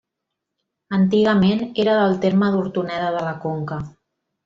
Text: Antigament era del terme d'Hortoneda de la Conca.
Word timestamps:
Antigament 0.97 1.61
era 1.85 1.99
del 2.01 2.17
terme 2.27 2.53
d'Hortoneda 2.57 3.15
de 3.19 3.25
la 3.31 3.39
Conca. 3.49 3.83